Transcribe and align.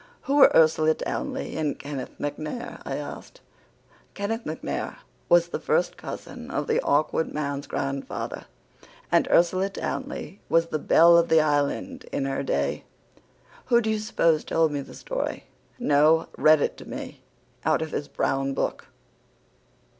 "Who 0.23 0.37
were 0.37 0.49
Ursula 0.55 0.95
Townley 0.95 1.55
and 1.57 1.77
Kenneth 1.77 2.17
MacNair?" 2.19 2.81
I 2.87 2.95
asked. 2.95 3.39
"Kenneth 4.15 4.45
MacNair 4.45 4.95
was 5.29 5.53
a 5.53 5.59
first 5.59 5.95
cousin 5.95 6.49
of 6.49 6.65
the 6.65 6.81
Awkward 6.81 7.31
Man's 7.31 7.67
grandfather, 7.67 8.45
and 9.11 9.27
Ursula 9.29 9.69
Townley 9.69 10.41
was 10.49 10.69
the 10.69 10.79
belle 10.79 11.17
of 11.19 11.29
the 11.29 11.39
Island 11.39 12.05
in 12.11 12.25
her 12.25 12.41
day. 12.41 12.83
Who 13.65 13.79
do 13.79 13.91
you 13.91 13.99
suppose 13.99 14.43
told 14.43 14.71
me 14.71 14.81
the 14.81 14.95
story 14.95 15.43
no, 15.77 16.29
read 16.35 16.61
it 16.61 16.77
to 16.77 16.85
me, 16.89 17.21
out 17.63 17.83
of 17.83 17.91
his 17.91 18.07
brown 18.07 18.55
book?" 18.55 18.87